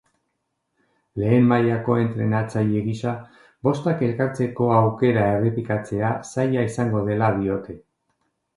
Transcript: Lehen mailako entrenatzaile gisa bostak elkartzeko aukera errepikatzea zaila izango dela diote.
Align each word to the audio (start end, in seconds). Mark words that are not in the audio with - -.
Lehen 1.23 1.43
mailako 1.51 1.97
entrenatzaile 2.03 2.81
gisa 2.87 3.13
bostak 3.69 4.03
elkartzeko 4.09 4.73
aukera 4.81 5.29
errepikatzea 5.37 6.11
zaila 6.33 6.67
izango 6.73 7.07
dela 7.13 7.33
diote. 7.41 7.81